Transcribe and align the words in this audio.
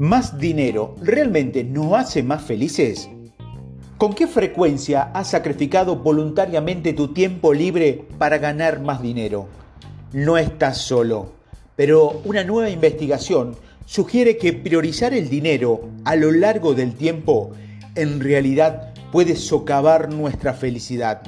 ¿Más 0.00 0.38
dinero 0.38 0.94
realmente 1.02 1.62
nos 1.62 1.92
hace 1.92 2.22
más 2.22 2.40
felices? 2.40 3.10
¿Con 3.98 4.14
qué 4.14 4.26
frecuencia 4.26 5.02
has 5.12 5.28
sacrificado 5.28 5.96
voluntariamente 5.96 6.94
tu 6.94 7.08
tiempo 7.08 7.52
libre 7.52 8.06
para 8.16 8.38
ganar 8.38 8.80
más 8.80 9.02
dinero? 9.02 9.46
No 10.14 10.38
estás 10.38 10.78
solo, 10.78 11.32
pero 11.76 12.22
una 12.24 12.44
nueva 12.44 12.70
investigación 12.70 13.54
sugiere 13.84 14.38
que 14.38 14.54
priorizar 14.54 15.12
el 15.12 15.28
dinero 15.28 15.90
a 16.06 16.16
lo 16.16 16.32
largo 16.32 16.72
del 16.72 16.94
tiempo 16.94 17.50
en 17.94 18.20
realidad 18.20 18.94
puede 19.12 19.36
socavar 19.36 20.08
nuestra 20.08 20.54
felicidad. 20.54 21.20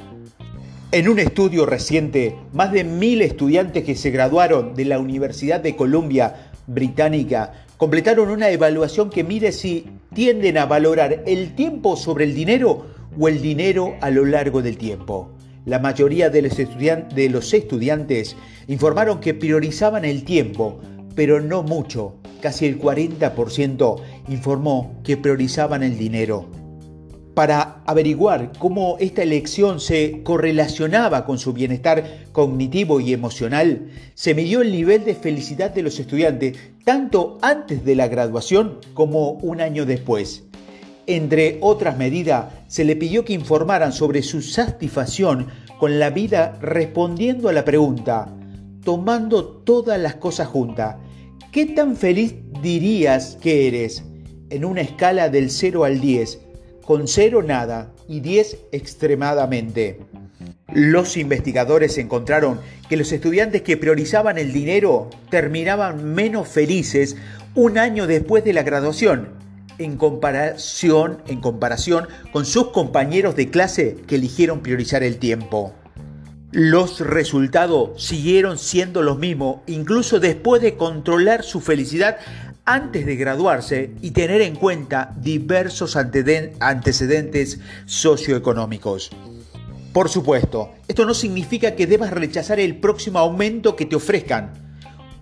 En 0.93 1.11
un 1.11 1.19
estudio 1.19 1.67
reciente, 1.67 2.39
más 2.55 2.73
de 2.73 2.85
mil 2.85 3.21
estudiantes 3.21 3.85
que 3.85 3.97
se 3.97 4.11
graduaron 4.11 4.75
de 4.75 4.87
la 4.87 4.99
Universidad 4.99 5.61
de 5.61 5.77
Columbia 5.77 6.49
Británica 6.67 7.67
completaron 7.83 8.29
una 8.29 8.49
evaluación 8.51 9.11
que 9.11 9.25
mide 9.25 9.51
si 9.51 9.87
tienden 10.15 10.57
a 10.57 10.67
valorar 10.67 11.25
el 11.27 11.57
tiempo 11.57 11.97
sobre 11.97 12.27
el 12.27 12.33
dinero 12.33 12.87
o 13.19 13.27
el 13.27 13.43
dinero 13.43 13.97
a 14.01 14.09
lo 14.11 14.25
largo 14.25 14.63
del 14.63 14.79
tiempo. 14.79 15.33
La 15.65 15.81
mayoría 15.81 16.31
de 16.31 16.43
los, 16.43 16.57
de 16.57 17.29
los 17.29 17.53
estudiantes 17.53 18.37
informaron 18.69 19.19
que 19.19 19.35
priorizaban 19.35 20.05
el 20.05 20.23
tiempo, 20.23 20.79
pero 21.17 21.41
no 21.41 21.65
mucho. 21.65 22.15
Casi 22.41 22.67
el 22.67 22.81
40% 22.81 24.01
informó 24.29 25.01
que 25.03 25.17
priorizaban 25.17 25.83
el 25.83 25.99
dinero 25.99 26.62
para 27.35 27.83
averiguar 27.87 28.53
cómo 28.59 28.97
esta 29.01 29.23
elección 29.23 29.81
se 29.81 30.23
correlacionaba 30.23 31.25
con 31.25 31.39
su 31.39 31.53
bienestar 31.53 32.27
cognitivo 32.33 33.01
y 33.01 33.13
emocional, 33.13 33.89
se 34.15 34.35
midió 34.35 34.61
el 34.61 34.73
nivel 34.73 35.05
de 35.05 35.15
felicidad 35.15 35.71
de 35.71 35.83
los 35.83 35.99
estudiantes 35.99 36.59
tanto 36.85 37.39
antes 37.41 37.85
de 37.85 37.95
la 37.95 38.09
graduación 38.09 38.79
como 38.95 39.33
un 39.33 39.61
año 39.61 39.87
después. 39.87 40.45
Entre 41.07 41.59
otras 41.61 41.97
medidas, 41.97 42.53
se 42.69 42.85
le 42.85 42.97
pidió 42.97 43.25
que 43.25 43.33
informaran 43.33 43.93
sobre 43.93 44.23
su 44.23 44.43
satisfacción 44.43 45.49
con 45.79 45.99
la 45.99 46.11
vida 46.11 46.59
respondiendo 46.61 47.49
a 47.49 47.53
la 47.53 47.65
pregunta, 47.65 48.33
tomando 48.85 49.45
todas 49.45 49.99
las 49.99 50.17
cosas 50.17 50.49
juntas, 50.49 50.97
¿qué 51.51 51.67
tan 51.67 51.97
feliz 51.97 52.35
dirías 52.63 53.37
que 53.41 53.67
eres? 53.67 54.05
En 54.51 54.65
una 54.65 54.83
escala 54.83 55.29
del 55.29 55.51
0 55.51 55.85
al 55.85 56.01
10, 56.01 56.41
con 56.85 57.09
cero 57.09 57.43
nada 57.43 57.93
y 58.09 58.21
10 58.21 58.59
extremadamente. 58.73 60.01
Los 60.73 61.17
investigadores 61.17 61.99
encontraron 61.99 62.61
que 62.89 62.97
los 62.97 63.13
estudiantes 63.13 63.63
que 63.63 63.77
priorizaban 63.77 64.39
el 64.39 64.53
dinero 64.53 65.11
terminaban 65.31 66.15
menos 66.15 66.49
felices 66.49 67.17
un 67.55 67.79
año 67.79 68.07
después 68.07 68.45
de 68.45 68.55
la 68.55 68.63
graduación, 68.63 69.29
en 69.79 69.97
comparación, 69.97 71.23
en 71.27 71.41
comparación 71.41 72.09
con 72.33 72.47
sus 72.47 72.69
compañeros 72.69 73.37
de 73.37 73.51
clase 73.51 73.97
que 74.07 74.15
eligieron 74.15 74.61
priorizar 74.61 75.03
el 75.03 75.19
tiempo. 75.19 75.75
Los 76.53 77.01
resultados 77.01 78.05
siguieron 78.05 78.59
siendo 78.59 79.03
los 79.03 79.19
mismos, 79.19 79.61
incluso 79.67 80.21
después 80.21 80.61
de 80.61 80.77
controlar 80.77 81.45
su 81.45 81.63
felicidad 81.63 82.19
antes 82.67 83.07
de 83.07 83.17
graduarse 83.17 83.93
y 84.03 84.11
tener 84.11 84.43
en 84.43 84.57
cuenta 84.57 85.15
diversos 85.17 85.97
antecedentes 85.97 87.59
socioeconómicos. 87.87 89.13
Por 89.95 90.11
supuesto, 90.11 90.73
esto 90.89 91.07
no 91.07 91.15
significa 91.15 91.75
que 91.75 91.87
debas 91.87 92.11
rechazar 92.11 92.61
el 92.61 92.77
próximo 92.77 93.19
aumento 93.19 93.75
que 93.75 93.87
te 93.87 93.97
ofrezcan. 93.97 94.53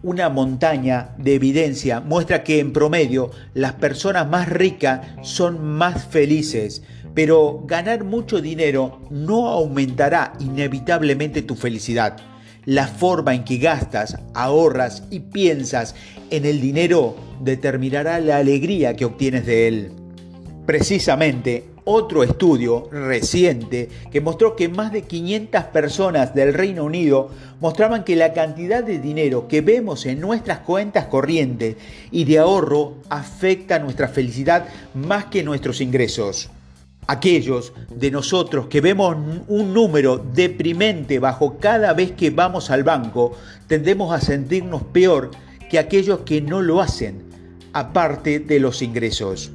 Una 0.02 0.30
montaña 0.30 1.10
de 1.16 1.36
evidencia 1.36 2.00
muestra 2.00 2.42
que 2.42 2.58
en 2.58 2.72
promedio 2.72 3.30
las 3.54 3.74
personas 3.74 4.28
más 4.28 4.48
ricas 4.48 5.06
son 5.22 5.64
más 5.64 6.06
felices, 6.06 6.82
pero 7.14 7.62
ganar 7.66 8.04
mucho 8.04 8.40
dinero 8.40 9.00
no 9.10 9.48
aumentará 9.48 10.32
inevitablemente 10.40 11.42
tu 11.42 11.54
felicidad. 11.56 12.16
La 12.66 12.86
forma 12.86 13.34
en 13.34 13.44
que 13.44 13.56
gastas, 13.58 14.18
ahorras 14.34 15.04
y 15.10 15.20
piensas 15.20 15.94
en 16.30 16.44
el 16.44 16.60
dinero 16.60 17.16
determinará 17.40 18.20
la 18.20 18.36
alegría 18.36 18.94
que 18.96 19.06
obtienes 19.06 19.46
de 19.46 19.68
él. 19.68 19.92
Precisamente, 20.66 21.64
otro 21.84 22.22
estudio 22.22 22.88
reciente 22.92 23.88
que 24.12 24.20
mostró 24.20 24.54
que 24.54 24.68
más 24.68 24.92
de 24.92 25.02
500 25.02 25.64
personas 25.64 26.34
del 26.34 26.54
Reino 26.54 26.84
Unido 26.84 27.30
mostraban 27.60 28.04
que 28.04 28.14
la 28.14 28.32
cantidad 28.32 28.84
de 28.84 28.98
dinero 28.98 29.48
que 29.48 29.62
vemos 29.62 30.06
en 30.06 30.20
nuestras 30.20 30.60
cuentas 30.60 31.06
corrientes 31.06 31.76
y 32.10 32.24
de 32.24 32.38
ahorro 32.38 32.98
afecta 33.08 33.78
nuestra 33.78 34.08
felicidad 34.08 34.66
más 34.94 35.24
que 35.24 35.42
nuestros 35.42 35.80
ingresos. 35.80 36.50
Aquellos 37.10 37.72
de 37.92 38.12
nosotros 38.12 38.68
que 38.68 38.80
vemos 38.80 39.16
un 39.48 39.74
número 39.74 40.24
deprimente 40.32 41.18
bajo 41.18 41.58
cada 41.58 41.92
vez 41.92 42.12
que 42.12 42.30
vamos 42.30 42.70
al 42.70 42.84
banco, 42.84 43.32
tendemos 43.66 44.14
a 44.14 44.20
sentirnos 44.20 44.84
peor 44.84 45.32
que 45.68 45.80
aquellos 45.80 46.20
que 46.20 46.40
no 46.40 46.62
lo 46.62 46.80
hacen, 46.80 47.24
aparte 47.72 48.38
de 48.38 48.60
los 48.60 48.80
ingresos. 48.80 49.50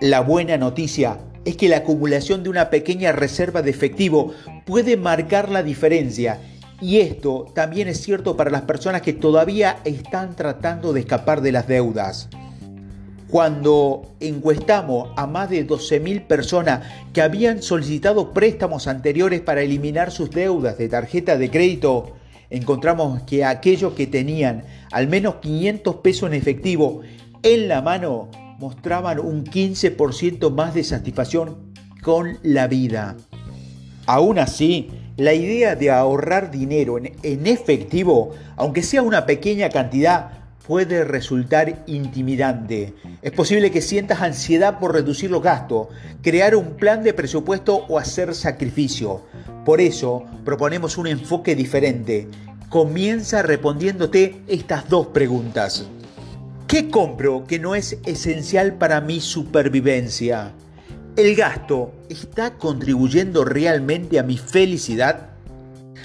La 0.00 0.20
buena 0.20 0.56
noticia 0.56 1.18
es 1.44 1.58
que 1.58 1.68
la 1.68 1.76
acumulación 1.76 2.42
de 2.42 2.48
una 2.48 2.70
pequeña 2.70 3.12
reserva 3.12 3.60
de 3.60 3.72
efectivo 3.72 4.32
puede 4.64 4.96
marcar 4.96 5.50
la 5.50 5.62
diferencia 5.62 6.40
y 6.80 7.00
esto 7.00 7.44
también 7.54 7.88
es 7.88 8.00
cierto 8.00 8.38
para 8.38 8.48
las 8.48 8.62
personas 8.62 9.02
que 9.02 9.12
todavía 9.12 9.80
están 9.84 10.34
tratando 10.34 10.94
de 10.94 11.00
escapar 11.00 11.42
de 11.42 11.52
las 11.52 11.68
deudas. 11.68 12.30
Cuando 13.30 14.02
encuestamos 14.20 15.10
a 15.16 15.26
más 15.26 15.50
de 15.50 15.66
12.000 15.66 16.26
personas 16.26 16.86
que 17.12 17.22
habían 17.22 17.60
solicitado 17.60 18.32
préstamos 18.32 18.86
anteriores 18.86 19.40
para 19.40 19.62
eliminar 19.62 20.12
sus 20.12 20.30
deudas 20.30 20.78
de 20.78 20.88
tarjeta 20.88 21.36
de 21.36 21.50
crédito, 21.50 22.12
encontramos 22.50 23.22
que 23.22 23.44
aquellos 23.44 23.94
que 23.94 24.06
tenían 24.06 24.64
al 24.92 25.08
menos 25.08 25.36
500 25.36 25.96
pesos 25.96 26.28
en 26.28 26.34
efectivo 26.34 27.00
en 27.42 27.68
la 27.68 27.82
mano 27.82 28.28
mostraban 28.58 29.18
un 29.18 29.44
15% 29.44 30.50
más 30.50 30.74
de 30.74 30.84
satisfacción 30.84 31.72
con 32.02 32.38
la 32.42 32.68
vida. 32.68 33.16
Aún 34.06 34.38
así, 34.38 34.88
la 35.16 35.34
idea 35.34 35.74
de 35.74 35.90
ahorrar 35.90 36.50
dinero 36.50 36.98
en, 36.98 37.46
efectivo, 37.46 38.30
aunque 38.56 38.82
sea 38.82 39.02
una 39.02 39.26
pequeña 39.26 39.70
cantidad, 39.70 40.35
puede 40.66 41.04
resultar 41.04 41.84
intimidante. 41.86 42.94
Es 43.22 43.32
posible 43.32 43.70
que 43.70 43.80
sientas 43.80 44.22
ansiedad 44.22 44.78
por 44.78 44.92
reducir 44.92 45.30
los 45.30 45.42
gastos, 45.42 45.88
crear 46.22 46.56
un 46.56 46.76
plan 46.76 47.02
de 47.02 47.14
presupuesto 47.14 47.86
o 47.88 47.98
hacer 47.98 48.34
sacrificio. 48.34 49.22
Por 49.64 49.80
eso 49.80 50.24
proponemos 50.44 50.98
un 50.98 51.06
enfoque 51.06 51.54
diferente. 51.54 52.28
Comienza 52.68 53.42
respondiéndote 53.42 54.42
estas 54.48 54.88
dos 54.88 55.08
preguntas. 55.08 55.86
¿Qué 56.66 56.90
compro 56.90 57.46
que 57.46 57.60
no 57.60 57.76
es 57.76 57.98
esencial 58.04 58.74
para 58.74 59.00
mi 59.00 59.20
supervivencia? 59.20 60.52
¿El 61.16 61.36
gasto 61.36 61.92
está 62.08 62.54
contribuyendo 62.54 63.44
realmente 63.44 64.18
a 64.18 64.24
mi 64.24 64.36
felicidad? 64.36 65.30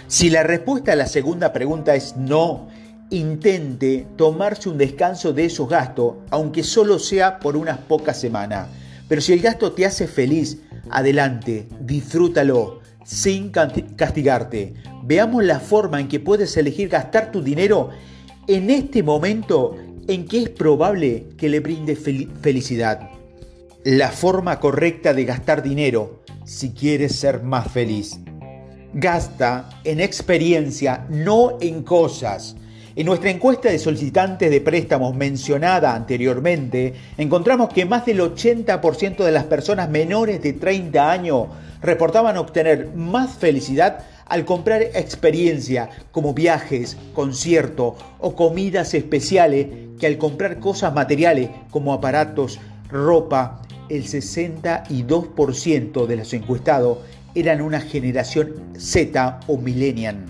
Si 0.07 0.29
la 0.29 0.43
respuesta 0.43 0.93
a 0.93 0.95
la 0.95 1.07
segunda 1.07 1.51
pregunta 1.51 1.95
es 1.95 2.15
no, 2.15 2.69
intente 3.11 4.07
tomarse 4.15 4.69
un 4.69 4.77
descanso 4.77 5.33
de 5.33 5.45
esos 5.45 5.69
gastos, 5.69 6.15
aunque 6.31 6.63
solo 6.63 6.97
sea 6.97 7.39
por 7.39 7.55
unas 7.55 7.77
pocas 7.77 8.19
semanas. 8.19 8.67
Pero 9.07 9.21
si 9.21 9.33
el 9.33 9.41
gasto 9.41 9.73
te 9.73 9.85
hace 9.85 10.07
feliz, 10.07 10.59
adelante, 10.89 11.67
disfrútalo, 11.81 12.79
sin 13.03 13.49
castigarte. 13.49 14.73
Veamos 15.03 15.43
la 15.43 15.59
forma 15.59 15.99
en 15.99 16.07
que 16.07 16.19
puedes 16.19 16.55
elegir 16.57 16.89
gastar 16.89 17.31
tu 17.31 17.41
dinero 17.41 17.89
en 18.47 18.69
este 18.69 19.03
momento 19.03 19.75
en 20.07 20.25
que 20.25 20.43
es 20.43 20.49
probable 20.49 21.27
que 21.37 21.49
le 21.49 21.59
brinde 21.59 21.95
felicidad. 21.95 23.09
La 23.83 24.09
forma 24.09 24.59
correcta 24.59 25.13
de 25.13 25.25
gastar 25.25 25.63
dinero 25.63 26.21
si 26.45 26.71
quieres 26.71 27.15
ser 27.15 27.43
más 27.43 27.71
feliz. 27.71 28.19
Gasta 28.93 29.69
en 29.83 29.99
experiencia, 29.99 31.05
no 31.09 31.57
en 31.61 31.83
cosas. 31.83 32.55
En 32.93 33.05
nuestra 33.05 33.29
encuesta 33.29 33.69
de 33.69 33.79
solicitantes 33.79 34.51
de 34.51 34.59
préstamos 34.59 35.15
mencionada 35.15 35.95
anteriormente, 35.95 36.93
encontramos 37.17 37.69
que 37.69 37.85
más 37.85 38.05
del 38.05 38.19
80% 38.19 39.23
de 39.23 39.31
las 39.31 39.45
personas 39.45 39.89
menores 39.89 40.41
de 40.41 40.51
30 40.51 41.09
años 41.09 41.47
reportaban 41.81 42.35
obtener 42.35 42.91
más 42.93 43.35
felicidad 43.35 43.99
al 44.25 44.43
comprar 44.43 44.81
experiencia 44.81 45.89
como 46.11 46.33
viajes, 46.33 46.97
conciertos 47.13 47.93
o 48.19 48.35
comidas 48.35 48.93
especiales 48.93 49.67
que 49.97 50.07
al 50.07 50.17
comprar 50.17 50.59
cosas 50.59 50.93
materiales 50.93 51.49
como 51.69 51.93
aparatos, 51.93 52.59
ropa, 52.89 53.61
el 53.87 54.03
62% 54.03 56.07
de 56.07 56.15
los 56.17 56.33
encuestados 56.33 56.97
eran 57.35 57.61
una 57.61 57.79
generación 57.79 58.51
Z 58.77 59.39
o 59.47 59.57
millennial. 59.57 60.25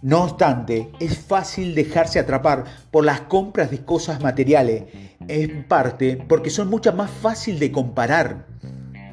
No 0.00 0.22
obstante, 0.22 0.92
es 1.00 1.18
fácil 1.18 1.74
dejarse 1.74 2.20
atrapar 2.20 2.64
por 2.92 3.04
las 3.04 3.22
compras 3.22 3.72
de 3.72 3.84
cosas 3.84 4.22
materiales, 4.22 4.84
en 5.26 5.64
parte 5.64 6.16
porque 6.28 6.50
son 6.50 6.70
mucho 6.70 6.92
más 6.92 7.10
fácil 7.10 7.58
de 7.58 7.72
comparar. 7.72 8.46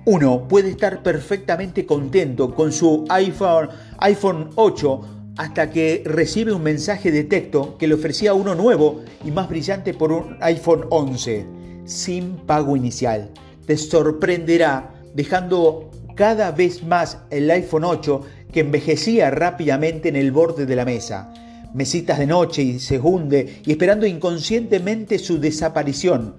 Uno 0.05 0.47
puede 0.47 0.69
estar 0.69 1.01
perfectamente 1.01 1.87
contento 1.87 2.53
con 2.53 2.71
su 2.71 3.03
iPhone, 3.09 3.69
iPhone 3.97 4.51
8 4.53 5.01
hasta 5.37 5.71
que 5.71 6.03
recibe 6.05 6.53
un 6.53 6.61
mensaje 6.61 7.11
de 7.11 7.23
texto 7.23 7.79
que 7.79 7.87
le 7.87 7.95
ofrecía 7.95 8.35
uno 8.35 8.53
nuevo 8.53 9.01
y 9.25 9.31
más 9.31 9.49
brillante 9.49 9.95
por 9.95 10.11
un 10.11 10.37
iPhone 10.41 10.85
11, 10.91 11.47
sin 11.85 12.35
pago 12.45 12.77
inicial. 12.77 13.31
Te 13.65 13.75
sorprenderá 13.75 14.93
dejando 15.15 15.89
cada 16.15 16.51
vez 16.51 16.83
más 16.83 17.17
el 17.31 17.49
iPhone 17.49 17.83
8 17.85 18.21
que 18.55 18.61
envejecía 18.61 19.29
rápidamente 19.31 20.07
en 20.07 20.15
el 20.15 20.31
borde 20.31 20.65
de 20.65 20.77
la 20.77 20.85
mesa. 20.85 21.33
Mesitas 21.73 22.17
de 22.19 22.25
noche 22.25 22.63
y 22.63 22.79
se 22.79 22.97
hunde 22.97 23.59
y 23.65 23.71
esperando 23.71 24.05
inconscientemente 24.05 25.19
su 25.19 25.41
desaparición. 25.41 26.35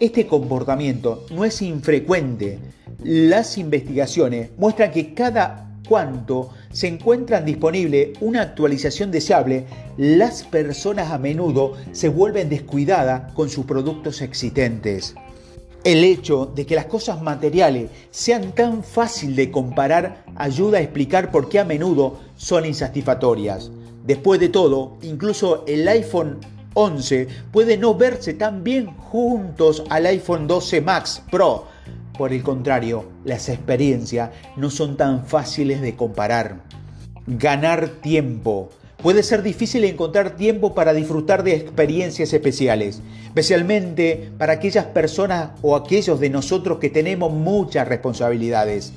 Este 0.00 0.26
comportamiento 0.26 1.24
no 1.30 1.44
es 1.44 1.62
infrecuente. 1.62 2.58
Las 3.04 3.58
investigaciones 3.58 4.50
muestran 4.58 4.90
que 4.90 5.14
cada 5.14 5.78
cuanto 5.88 6.50
se 6.72 6.88
encuentra 6.88 7.40
disponible 7.40 8.12
una 8.20 8.42
actualización 8.42 9.12
deseable, 9.12 9.66
las 9.96 10.42
personas 10.42 11.12
a 11.12 11.18
menudo 11.18 11.74
se 11.92 12.08
vuelven 12.08 12.48
descuidadas 12.48 13.32
con 13.34 13.48
sus 13.48 13.66
productos 13.66 14.20
existentes. 14.20 15.14
El 15.84 16.04
hecho 16.04 16.46
de 16.46 16.64
que 16.64 16.76
las 16.76 16.86
cosas 16.86 17.22
materiales 17.22 17.90
sean 18.12 18.52
tan 18.52 18.84
fácil 18.84 19.34
de 19.34 19.50
comparar 19.50 20.24
ayuda 20.36 20.78
a 20.78 20.80
explicar 20.80 21.32
por 21.32 21.48
qué 21.48 21.58
a 21.58 21.64
menudo 21.64 22.20
son 22.36 22.66
insatisfactorias. 22.66 23.72
Después 24.04 24.38
de 24.38 24.48
todo, 24.48 24.96
incluso 25.02 25.64
el 25.66 25.88
iPhone 25.88 26.38
11 26.74 27.26
puede 27.50 27.76
no 27.76 27.96
verse 27.96 28.34
tan 28.34 28.62
bien 28.62 28.86
juntos 28.96 29.82
al 29.90 30.06
iPhone 30.06 30.46
12 30.46 30.80
Max 30.82 31.20
Pro. 31.32 31.66
Por 32.16 32.32
el 32.32 32.44
contrario, 32.44 33.06
las 33.24 33.48
experiencias 33.48 34.30
no 34.56 34.70
son 34.70 34.96
tan 34.96 35.26
fáciles 35.26 35.80
de 35.80 35.96
comparar. 35.96 36.60
Ganar 37.26 37.88
tiempo. 37.88 38.70
Puede 39.02 39.24
ser 39.24 39.42
difícil 39.42 39.82
encontrar 39.82 40.36
tiempo 40.36 40.74
para 40.74 40.94
disfrutar 40.94 41.42
de 41.42 41.56
experiencias 41.56 42.32
especiales, 42.32 43.02
especialmente 43.24 44.30
para 44.38 44.52
aquellas 44.52 44.84
personas 44.84 45.50
o 45.60 45.74
aquellos 45.74 46.20
de 46.20 46.30
nosotros 46.30 46.78
que 46.78 46.88
tenemos 46.88 47.32
muchas 47.32 47.88
responsabilidades. 47.88 48.92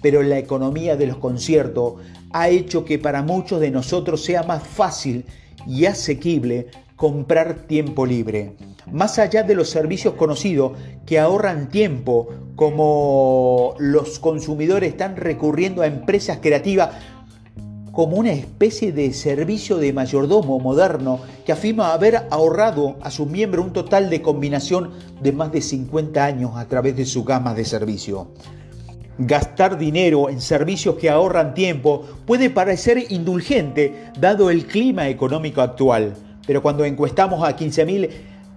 Pero 0.00 0.22
la 0.22 0.38
economía 0.38 0.96
de 0.96 1.08
los 1.08 1.18
conciertos 1.18 1.96
ha 2.32 2.48
hecho 2.48 2.86
que 2.86 2.98
para 2.98 3.22
muchos 3.22 3.60
de 3.60 3.70
nosotros 3.70 4.24
sea 4.24 4.44
más 4.44 4.62
fácil 4.62 5.26
y 5.66 5.84
asequible 5.84 6.68
comprar 6.96 7.66
tiempo 7.66 8.06
libre. 8.06 8.56
Más 8.90 9.18
allá 9.18 9.42
de 9.42 9.54
los 9.54 9.68
servicios 9.68 10.14
conocidos 10.14 10.72
que 11.04 11.18
ahorran 11.18 11.68
tiempo, 11.68 12.28
como 12.56 13.74
los 13.78 14.18
consumidores 14.18 14.90
están 14.92 15.16
recurriendo 15.16 15.82
a 15.82 15.86
empresas 15.86 16.38
creativas 16.40 16.90
como 18.00 18.16
una 18.16 18.32
especie 18.32 18.92
de 18.92 19.12
servicio 19.12 19.76
de 19.76 19.92
mayordomo 19.92 20.58
moderno 20.58 21.20
que 21.44 21.52
afirma 21.52 21.92
haber 21.92 22.22
ahorrado 22.30 22.96
a 23.02 23.10
sus 23.10 23.28
miembros 23.28 23.66
un 23.66 23.74
total 23.74 24.08
de 24.08 24.22
combinación 24.22 24.92
de 25.20 25.32
más 25.32 25.52
de 25.52 25.60
50 25.60 26.24
años 26.24 26.52
a 26.56 26.64
través 26.66 26.96
de 26.96 27.04
su 27.04 27.24
gama 27.24 27.52
de 27.52 27.66
servicio. 27.66 28.28
Gastar 29.18 29.76
dinero 29.76 30.30
en 30.30 30.40
servicios 30.40 30.94
que 30.94 31.10
ahorran 31.10 31.52
tiempo 31.52 32.06
puede 32.24 32.48
parecer 32.48 33.04
indulgente 33.10 34.06
dado 34.18 34.48
el 34.48 34.64
clima 34.64 35.08
económico 35.08 35.60
actual, 35.60 36.14
pero 36.46 36.62
cuando 36.62 36.86
encuestamos 36.86 37.46
a 37.46 37.54
15.000 37.54 38.08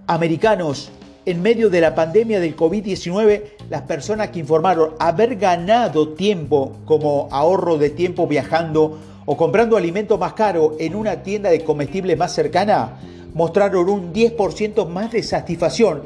americanos 0.06 0.90
en 1.26 1.42
medio 1.42 1.68
de 1.68 1.82
la 1.82 1.94
pandemia 1.94 2.40
del 2.40 2.56
COVID-19, 2.56 3.42
las 3.68 3.82
personas 3.82 4.30
que 4.30 4.38
informaron 4.38 4.94
haber 4.98 5.36
ganado 5.36 6.14
tiempo 6.14 6.78
como 6.86 7.28
ahorro 7.30 7.76
de 7.76 7.90
tiempo 7.90 8.26
viajando 8.26 8.98
o 9.26 9.36
comprando 9.36 9.76
alimento 9.76 10.18
más 10.18 10.34
caro 10.34 10.76
en 10.78 10.94
una 10.94 11.22
tienda 11.22 11.50
de 11.50 11.64
comestibles 11.64 12.18
más 12.18 12.32
cercana, 12.34 12.98
mostraron 13.34 13.88
un 13.88 14.12
10% 14.12 14.88
más 14.88 15.12
de 15.12 15.22
satisfacción 15.22 16.02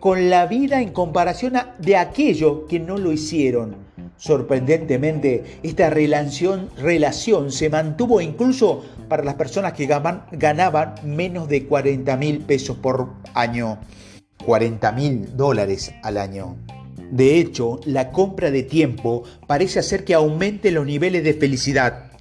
con 0.00 0.30
la 0.30 0.46
vida 0.46 0.80
en 0.80 0.90
comparación 0.90 1.56
a 1.56 1.76
de 1.78 1.96
aquellos 1.96 2.62
que 2.68 2.80
no 2.80 2.98
lo 2.98 3.12
hicieron. 3.12 3.76
Sorprendentemente, 4.16 5.60
esta 5.62 5.90
relación, 5.90 6.70
se 7.52 7.70
mantuvo 7.70 8.20
incluso 8.20 8.82
para 9.08 9.22
las 9.22 9.34
personas 9.34 9.74
que 9.74 9.86
ganaban 9.86 10.94
menos 11.04 11.48
de 11.48 11.66
40 11.66 12.16
mil 12.16 12.40
pesos 12.40 12.76
por 12.78 13.10
año. 13.34 13.78
40 14.44 14.92
mil 14.92 15.36
dólares 15.36 15.92
al 16.02 16.18
año. 16.18 16.56
De 17.10 17.38
hecho, 17.38 17.78
la 17.84 18.10
compra 18.10 18.50
de 18.50 18.62
tiempo 18.62 19.22
parece 19.46 19.78
hacer 19.78 20.04
que 20.04 20.14
aumente 20.14 20.70
los 20.70 20.86
niveles 20.86 21.22
de 21.22 21.34
felicidad 21.34 22.11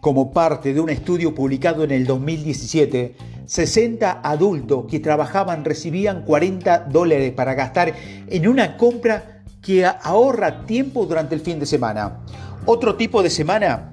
como 0.00 0.32
parte 0.32 0.72
de 0.72 0.80
un 0.80 0.90
estudio 0.90 1.34
publicado 1.34 1.84
en 1.84 1.90
el 1.90 2.06
2017, 2.06 3.14
60 3.46 4.20
adultos 4.22 4.84
que 4.90 5.00
trabajaban 5.00 5.64
recibían 5.64 6.24
40 6.24 6.80
dólares 6.90 7.32
para 7.32 7.54
gastar 7.54 7.94
en 8.28 8.48
una 8.48 8.76
compra 8.76 9.42
que 9.62 9.84
ahorra 9.84 10.66
tiempo 10.66 11.06
durante 11.06 11.34
el 11.34 11.40
fin 11.40 11.58
de 11.58 11.66
semana. 11.66 12.20
Otro 12.66 12.96
tipo 12.96 13.22
de 13.22 13.30
semana, 13.30 13.92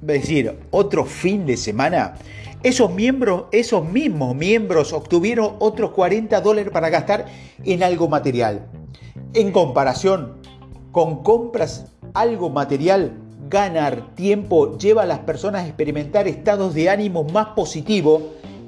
es 0.00 0.06
decir, 0.06 0.58
otro 0.70 1.04
fin 1.04 1.44
de 1.46 1.56
semana, 1.56 2.14
esos 2.62 2.94
miembros, 2.94 3.46
esos 3.50 3.84
mismos 3.88 4.36
miembros 4.36 4.92
obtuvieron 4.92 5.56
otros 5.58 5.90
40 5.90 6.40
dólares 6.40 6.72
para 6.72 6.90
gastar 6.90 7.26
en 7.64 7.82
algo 7.82 8.08
material. 8.08 8.68
En 9.34 9.50
comparación 9.50 10.34
con 10.92 11.22
compras 11.22 11.86
algo 12.14 12.50
material, 12.50 13.21
ganar 13.52 14.14
tiempo 14.14 14.78
lleva 14.78 15.02
a 15.02 15.06
las 15.06 15.18
personas 15.20 15.62
a 15.62 15.66
experimentar 15.66 16.26
estados 16.26 16.72
de 16.72 16.88
ánimo 16.88 17.22
más 17.22 17.48
positivos 17.48 18.22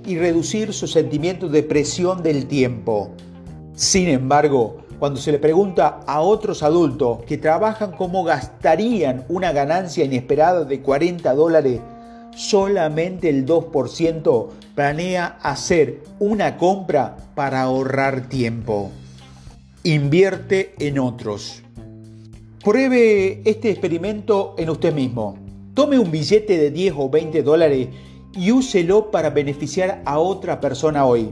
y 0.07 0.19
reducir 0.19 0.75
su 0.75 0.87
sentimiento 0.87 1.49
de 1.49 1.63
presión 1.63 2.23
del 2.23 2.45
tiempo. 2.47 3.11
Sin 3.75 4.09
embargo, 4.09 4.85
cuando 4.99 5.19
se 5.19 5.33
le 5.33 5.39
pregunta 5.39 6.01
a 6.07 6.21
otros 6.21 6.63
adultos 6.63 7.23
que 7.27 7.39
trabajan 7.39 7.93
cómo 7.93 8.25
gastarían 8.25 9.25
una 9.31 9.53
ganancia 9.53 10.05
inesperada 10.05 10.65
de 10.65 10.83
40 10.83 11.35
dólares, 11.35 11.81
solamente 12.37 13.31
el 13.31 13.47
2% 13.47 14.49
planea 14.75 15.39
hacer 15.41 16.03
una 16.19 16.59
compra 16.59 17.17
para 17.35 17.63
ahorrar 17.63 18.29
tiempo. 18.29 18.91
Invierte 19.83 20.75
en 20.79 20.99
otros. 20.99 21.64
Pruebe 22.65 23.43
este 23.45 23.71
experimento 23.71 24.55
en 24.57 24.71
usted 24.71 24.95
mismo. 24.95 25.37
Tome 25.75 25.99
un 25.99 26.11
billete 26.11 26.57
de 26.57 26.71
10 26.71 26.95
o 26.97 27.11
20 27.11 27.43
dólares 27.43 27.89
y 28.33 28.53
úselo 28.53 29.11
para 29.11 29.29
beneficiar 29.29 30.01
a 30.07 30.19
otra 30.19 30.63
persona 30.63 31.05
hoy. 31.05 31.29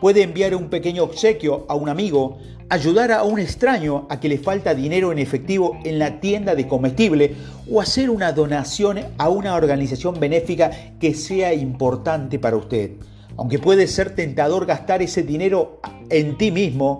Puede 0.00 0.22
enviar 0.22 0.56
un 0.56 0.70
pequeño 0.70 1.04
obsequio 1.04 1.64
a 1.68 1.76
un 1.76 1.88
amigo, 1.88 2.38
ayudar 2.70 3.12
a 3.12 3.22
un 3.22 3.38
extraño 3.38 4.08
a 4.10 4.18
que 4.18 4.28
le 4.28 4.38
falta 4.38 4.74
dinero 4.74 5.12
en 5.12 5.20
efectivo 5.20 5.78
en 5.84 6.00
la 6.00 6.18
tienda 6.18 6.56
de 6.56 6.66
comestible 6.66 7.36
o 7.70 7.80
hacer 7.80 8.10
una 8.10 8.32
donación 8.32 8.98
a 9.16 9.28
una 9.28 9.54
organización 9.54 10.18
benéfica 10.18 10.72
que 10.98 11.14
sea 11.14 11.54
importante 11.54 12.40
para 12.40 12.56
usted. 12.56 12.94
Aunque 13.36 13.60
puede 13.60 13.86
ser 13.86 14.16
tentador 14.16 14.66
gastar 14.66 15.02
ese 15.02 15.22
dinero 15.22 15.80
en 16.10 16.36
ti 16.36 16.50
mismo, 16.50 16.98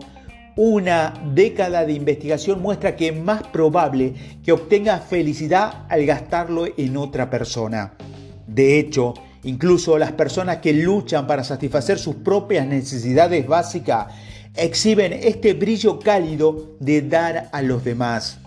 una 0.57 1.15
década 1.35 1.85
de 1.85 1.95
investigación 1.95 2.63
muestra 2.63 2.97
que 2.97 3.09
es 3.09 3.17
más 3.17 3.43
probable 3.49 4.15
que 4.45 4.53
obtenga 4.53 4.99
felicidad 4.99 5.85
al 5.89 6.07
gastarlo 6.07 6.67
en 6.77 6.97
otra 6.97 7.29
persona. 7.29 7.95
De 8.47 8.79
hecho, 8.79 9.15
incluso 9.43 9.99
las 9.99 10.13
personas 10.13 10.59
que 10.59 10.73
luchan 10.73 11.27
para 11.27 11.43
satisfacer 11.43 11.99
sus 11.99 12.17
propias 12.17 12.67
necesidades 12.67 13.47
básicas 13.47 14.07
exhiben 14.55 15.13
este 15.13 15.55
brillo 15.55 15.99
cálido 15.99 16.77
de 16.79 17.03
dar 17.03 17.49
a 17.53 17.63
los 17.63 17.83
demás. 17.83 18.39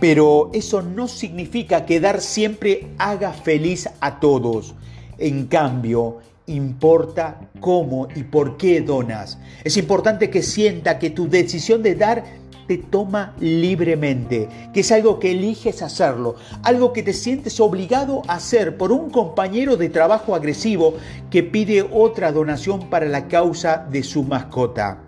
Pero 0.00 0.50
eso 0.52 0.82
no 0.82 1.08
significa 1.08 1.86
que 1.86 2.00
dar 2.00 2.20
siempre 2.20 2.88
haga 2.98 3.32
feliz 3.32 3.88
a 4.00 4.20
todos. 4.20 4.74
En 5.18 5.46
cambio, 5.46 6.18
importa 6.46 7.40
cómo 7.60 8.08
y 8.14 8.22
por 8.22 8.56
qué 8.56 8.80
donas. 8.80 9.38
Es 9.64 9.76
importante 9.76 10.30
que 10.30 10.42
sienta 10.42 10.98
que 10.98 11.10
tu 11.10 11.28
decisión 11.28 11.82
de 11.82 11.94
dar 11.94 12.24
te 12.66 12.78
toma 12.78 13.34
libremente, 13.38 14.48
que 14.72 14.80
es 14.80 14.90
algo 14.90 15.20
que 15.20 15.30
eliges 15.30 15.82
hacerlo, 15.82 16.34
algo 16.62 16.92
que 16.92 17.02
te 17.02 17.12
sientes 17.12 17.60
obligado 17.60 18.22
a 18.26 18.34
hacer 18.34 18.76
por 18.76 18.92
un 18.92 19.10
compañero 19.10 19.76
de 19.76 19.88
trabajo 19.88 20.34
agresivo 20.34 20.94
que 21.30 21.42
pide 21.42 21.82
otra 21.82 22.32
donación 22.32 22.90
para 22.90 23.06
la 23.06 23.28
causa 23.28 23.86
de 23.90 24.02
su 24.02 24.24
mascota. 24.24 25.02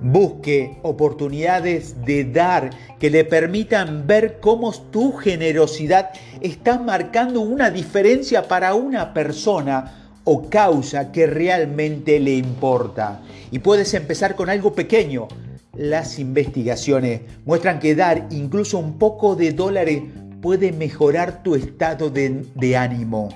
Busque 0.00 0.78
oportunidades 0.82 2.04
de 2.04 2.24
dar 2.24 2.70
que 3.00 3.10
le 3.10 3.24
permitan 3.24 4.06
ver 4.06 4.40
cómo 4.40 4.72
tu 4.72 5.12
generosidad 5.12 6.10
está 6.40 6.78
marcando 6.78 7.40
una 7.40 7.70
diferencia 7.70 8.46
para 8.46 8.74
una 8.74 9.14
persona 9.14 10.05
o 10.28 10.50
causa 10.50 11.12
que 11.12 11.26
realmente 11.26 12.18
le 12.18 12.34
importa. 12.36 13.22
Y 13.52 13.60
puedes 13.60 13.94
empezar 13.94 14.34
con 14.34 14.50
algo 14.50 14.74
pequeño. 14.74 15.28
Las 15.72 16.18
investigaciones 16.18 17.20
muestran 17.44 17.78
que 17.78 17.94
dar 17.94 18.26
incluso 18.30 18.78
un 18.78 18.98
poco 18.98 19.36
de 19.36 19.52
dólares 19.52 20.02
puede 20.42 20.72
mejorar 20.72 21.44
tu 21.44 21.54
estado 21.54 22.10
de, 22.10 22.76
ánimo. 22.76 23.28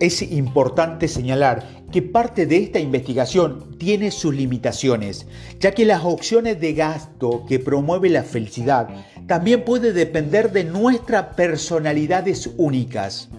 Es 0.00 0.20
importante 0.20 1.08
señalar 1.08 1.66
que 1.90 2.02
parte 2.02 2.44
de 2.46 2.58
esta 2.58 2.78
investigación 2.78 3.78
tiene 3.78 4.10
sus 4.10 4.34
limitaciones, 4.34 5.26
ya 5.60 5.72
que 5.72 5.86
las 5.86 6.04
opciones 6.04 6.60
de 6.60 6.74
gasto 6.74 7.44
que 7.48 7.58
promueve 7.58 8.10
la 8.10 8.22
felicidad 8.22 8.88
también 9.26 9.64
puede 9.64 9.94
depender 9.94 10.52
de 10.52 10.64
nuestras 10.64 11.34
personalidades 11.34 12.50
únicas. 12.58 13.30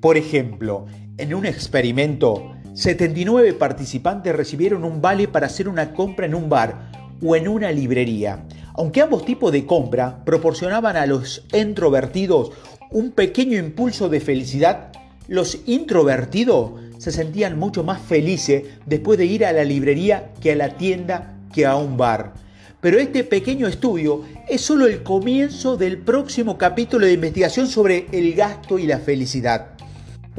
Por 0.00 0.16
ejemplo, 0.16 0.86
en 1.18 1.34
un 1.34 1.46
experimento, 1.46 2.52
79 2.74 3.52
participantes 3.54 4.34
recibieron 4.34 4.84
un 4.84 5.02
vale 5.02 5.26
para 5.26 5.46
hacer 5.46 5.68
una 5.68 5.92
compra 5.92 6.26
en 6.26 6.34
un 6.34 6.48
bar 6.48 6.92
o 7.20 7.34
en 7.34 7.48
una 7.48 7.72
librería. 7.72 8.44
Aunque 8.74 9.02
ambos 9.02 9.24
tipos 9.24 9.50
de 9.50 9.66
compra 9.66 10.24
proporcionaban 10.24 10.96
a 10.96 11.06
los 11.06 11.44
introvertidos 11.52 12.52
un 12.92 13.10
pequeño 13.10 13.58
impulso 13.58 14.08
de 14.08 14.20
felicidad, 14.20 14.92
los 15.26 15.58
introvertidos 15.66 16.80
se 16.98 17.10
sentían 17.10 17.58
mucho 17.58 17.82
más 17.82 18.00
felices 18.00 18.62
después 18.86 19.18
de 19.18 19.26
ir 19.26 19.44
a 19.44 19.52
la 19.52 19.64
librería 19.64 20.30
que 20.40 20.52
a 20.52 20.56
la 20.56 20.76
tienda 20.76 21.34
que 21.52 21.66
a 21.66 21.76
un 21.76 21.96
bar. 21.96 22.34
Pero 22.80 23.00
este 23.00 23.24
pequeño 23.24 23.66
estudio 23.66 24.22
es 24.48 24.60
solo 24.60 24.86
el 24.86 25.02
comienzo 25.02 25.76
del 25.76 25.98
próximo 25.98 26.56
capítulo 26.56 27.06
de 27.06 27.14
investigación 27.14 27.66
sobre 27.66 28.06
el 28.12 28.34
gasto 28.34 28.78
y 28.78 28.86
la 28.86 28.98
felicidad. 28.98 29.77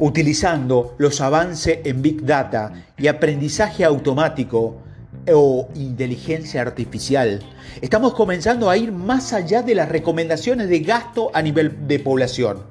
Utilizando 0.02 0.94
los 0.96 1.20
avances 1.20 1.80
en 1.84 2.00
Big 2.00 2.24
Data 2.24 2.72
y 2.96 3.06
aprendizaje 3.06 3.84
automático 3.84 4.78
o 5.30 5.68
inteligencia 5.74 6.62
artificial, 6.62 7.40
estamos 7.82 8.14
comenzando 8.14 8.70
a 8.70 8.78
ir 8.78 8.92
más 8.92 9.34
allá 9.34 9.60
de 9.60 9.74
las 9.74 9.90
recomendaciones 9.90 10.70
de 10.70 10.80
gasto 10.80 11.30
a 11.34 11.42
nivel 11.42 11.86
de 11.86 11.98
población 11.98 12.62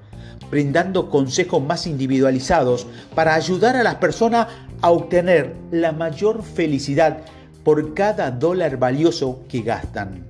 brindando 0.50 1.12
consejos 1.12 1.62
más 1.62 1.86
individualizados 1.86 2.88
para 3.13 3.36
ayudar 3.36 3.75
a 3.75 3.83
las 3.83 3.95
personas 3.95 4.48
a 4.81 4.89
obtener 4.89 5.55
la 5.69 5.91
mayor 5.91 6.41
felicidad 6.41 7.19
por 7.63 7.93
cada 7.93 8.31
dólar 8.31 8.77
valioso 8.77 9.43
que 9.48 9.62
gastan. 9.62 10.25